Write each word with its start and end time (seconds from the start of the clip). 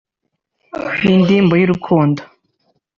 ni 1.03 1.11
indirimbo 1.17 1.53
y’urukundo 1.59 2.21